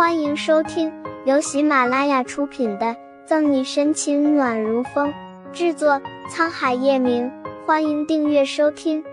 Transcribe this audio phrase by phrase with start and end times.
[0.00, 0.90] 欢迎收听
[1.26, 2.86] 由喜马拉雅出品的
[3.26, 5.12] 《赠你深情暖如风》，
[5.52, 7.30] 制作沧海夜明。
[7.66, 9.04] 欢迎订阅收听。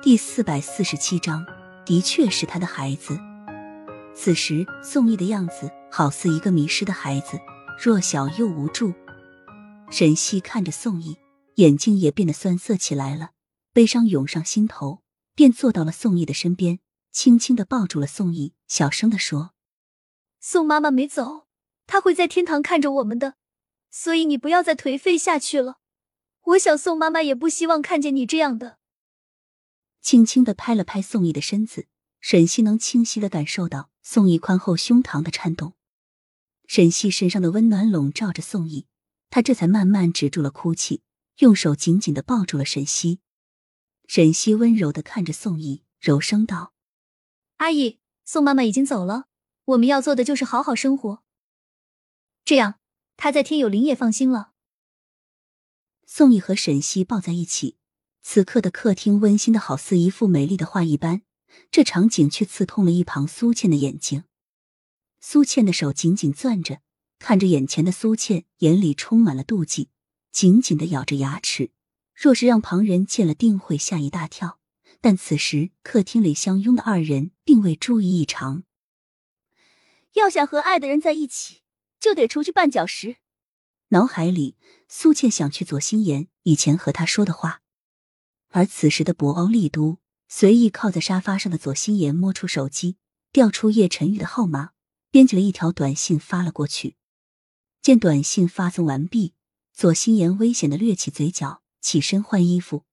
[0.00, 1.44] 第四百四十七章，
[1.84, 3.18] 的确是他的孩子。
[4.14, 7.40] 此时，宋毅的样子好似一个迷失的孩子，
[7.76, 8.94] 弱小又无助。
[9.90, 11.16] 沈西看着宋毅，
[11.56, 13.30] 眼睛也变得酸涩起来了，
[13.72, 15.00] 悲伤涌上心头，
[15.34, 16.78] 便坐到了宋毅的身边。
[17.12, 19.52] 轻轻的抱住了宋毅，小声的说
[20.40, 21.46] ：“宋妈妈没走，
[21.86, 23.34] 她会在天堂看着我们的，
[23.90, 25.78] 所以你不要再颓废下去了。
[26.42, 28.78] 我想宋妈妈也不希望看见你这样的。”
[30.00, 31.86] 轻轻的拍了拍宋毅的身子，
[32.20, 35.74] 沈西能清晰的感受到宋毅宽厚胸膛的颤动，
[36.66, 38.86] 沈西身上的温暖笼罩着宋毅，
[39.28, 41.02] 他这才慢慢止住了哭泣，
[41.40, 43.20] 用手紧紧的抱住了沈西。
[44.06, 46.72] 沈西温柔的看着宋毅，柔声道。
[47.60, 49.26] 阿姨，宋妈妈已经走了，
[49.66, 51.22] 我们要做的就是好好生活，
[52.42, 52.76] 这样
[53.18, 54.52] 她在天有灵也放心了。
[56.06, 57.76] 宋毅和沈西抱在一起，
[58.22, 61.20] 此刻的客厅温馨的好似一幅美丽的画一般，
[61.70, 64.24] 这场景却刺痛了一旁苏倩的眼睛。
[65.20, 66.80] 苏倩的手紧紧攥着，
[67.18, 69.90] 看着眼前的苏倩，眼里充满了妒忌，
[70.32, 71.72] 紧紧的咬着牙齿，
[72.14, 74.59] 若是让旁人见了，定会吓一大跳。
[75.00, 78.64] 但此时客厅里相拥的二人并未注意异常。
[80.14, 81.62] 要想和爱的人在一起，
[81.98, 83.16] 就得除去绊脚石。
[83.88, 84.56] 脑海里，
[84.88, 87.62] 苏倩想去左心言以前和他说的话，
[88.48, 92.96] 而此时的博鳌丽都随意靠在沙发上的左心言摸出手机，
[93.32, 94.70] 调出叶晨玉的号码，
[95.10, 96.96] 编辑了一条短信发了过去。
[97.80, 99.34] 见短信发送完毕，
[99.72, 102.84] 左心言危险的掠起嘴角，起身换衣服。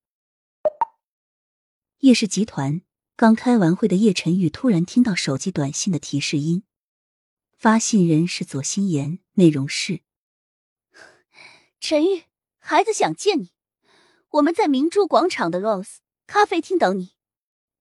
[2.01, 2.81] 叶氏集团
[3.15, 6.61] 刚开完会的叶晨玉突然听到手机短信的提示音，
[7.57, 10.01] 发信人是左心言，内容是：
[11.79, 12.25] 陈玉，
[12.59, 13.49] 孩子想见你，
[14.29, 15.95] 我们在明珠广场的 Rose
[16.27, 17.13] 咖啡厅等你。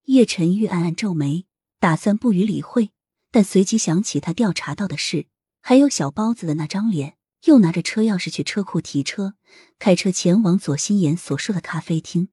[0.05, 1.45] 叶晨玉暗暗皱眉，
[1.79, 2.93] 打算不予理会，
[3.31, 5.27] 但随即想起他调查到的事，
[5.61, 9.35] 还有小包子的那张脸，又拿着车钥匙去车库提车，
[9.79, 12.31] 开车前往左心言所说的咖啡厅。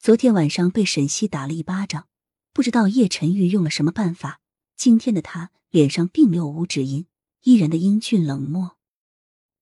[0.00, 2.06] 昨天晚上被沈西打了一巴掌，
[2.52, 4.40] 不知道叶晨玉用了什么办法。
[4.76, 7.06] 今天的他脸上并没有无指印，
[7.42, 8.76] 依然的英俊冷漠。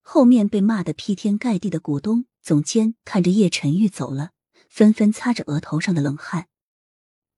[0.03, 4.33] 后面被骂得劈天盖地的股东、总监看着叶晨玉走了，
[4.69, 6.49] 纷纷擦着额头上的冷汗。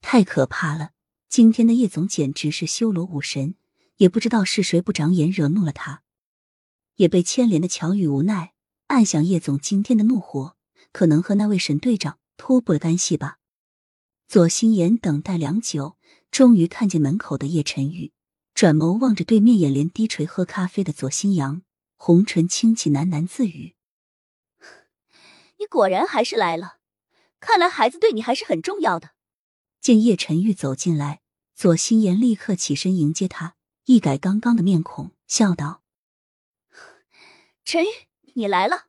[0.00, 0.90] 太可怕了！
[1.28, 3.54] 今天的叶总简直是修罗武神，
[3.98, 6.02] 也不知道是谁不长眼惹怒了他。
[6.96, 8.54] 也被牵连的乔宇无奈，
[8.88, 10.56] 暗想叶总今天的怒火
[10.92, 12.18] 可能和那位沈队长。
[12.38, 13.38] 脱不了干系吧？
[14.26, 15.98] 左心言等待良久，
[16.30, 18.12] 终于看见门口的叶晨玉，
[18.54, 21.62] 转眸望着对面眼帘低垂喝咖啡的左心阳，
[21.96, 23.74] 红唇轻启，喃喃自语
[25.58, 26.78] ：“你果然还是来了，
[27.40, 29.10] 看来孩子对你还是很重要的。”
[29.80, 31.22] 见叶晨玉走进来，
[31.54, 33.56] 左心言立刻起身迎接他，
[33.86, 35.82] 一改刚刚的面孔，笑道
[37.64, 37.88] ：“陈玉，
[38.34, 38.86] 你来了。”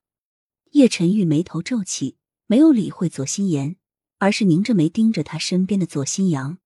[0.71, 2.18] 叶晨玉眉头皱起。
[2.51, 3.75] 没有理会左心言，
[4.17, 6.57] 而是拧着眉盯着他身边的左心阳，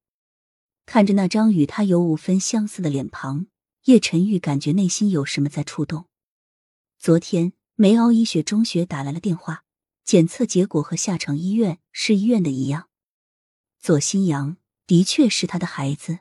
[0.85, 3.47] 看着那张与他有五分相似的脸庞，
[3.83, 6.05] 叶晨玉感觉内心有什么在触动。
[6.97, 9.65] 昨天梅凹医学中学打来了电话，
[10.05, 12.87] 检测结果和下城医院市医院的一样，
[13.77, 14.55] 左心阳
[14.87, 16.19] 的确是他的孩子。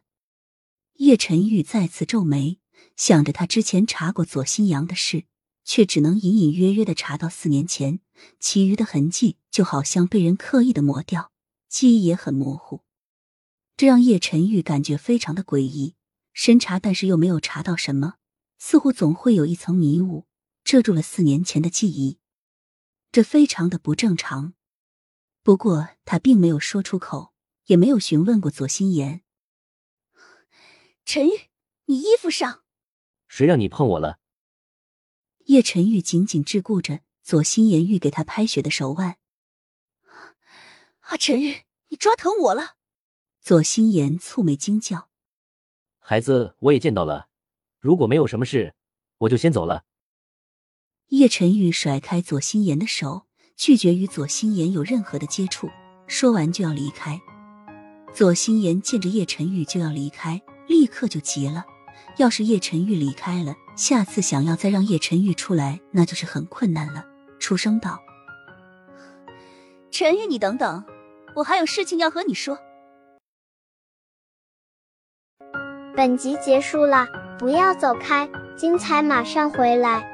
[0.95, 2.59] 叶晨玉再次皱眉，
[2.97, 5.27] 想着他之前查过左心阳的事。
[5.65, 8.01] 却只能隐隐约约的查到四年前，
[8.39, 11.33] 其余的痕迹就好像被人刻意的抹掉，
[11.69, 12.83] 记忆也很模糊，
[13.77, 15.97] 这让叶晨玉感觉非常的诡异。
[16.33, 18.15] 深查，但是又没有查到什么，
[18.59, 20.27] 似乎总会有一层迷雾
[20.65, 22.19] 遮住了四年前的记忆，
[23.11, 24.55] 这非常的不正常。
[25.43, 27.35] 不过他并没有说出口，
[27.67, 29.23] 也没有询问过左心言。
[31.05, 31.33] 陈玉，
[31.85, 32.63] 你衣服上，
[33.29, 34.21] 谁让你碰我了？
[35.47, 39.17] 叶晨玉紧紧桎梏着左心言欲给他拍血的手腕。
[41.01, 42.77] 阿，陈玉，你抓疼我了！
[43.41, 45.09] 左心言蹙眉惊叫。
[45.99, 47.29] 孩子，我也见到了，
[47.79, 48.75] 如果没有什么事，
[49.19, 49.85] 我就先走了。
[51.09, 53.27] 叶晨玉甩开左心言的手，
[53.57, 55.69] 拒绝与左心言有任何的接触，
[56.07, 57.21] 说完就要离开。
[58.15, 61.65] 左心言见着叶晨玉就要离开，立刻就急了。
[62.19, 67.07] 要是叶晨玉离开了，下次想要再让叶晨玉出来，那就是很困难了。
[67.43, 68.01] 出声道
[69.91, 70.85] ：“陈玉，你等等，
[71.35, 72.57] 我还有事情要和你说。”
[75.97, 77.05] 本集结束了，
[77.41, 80.12] 不要走开，精彩马上回来。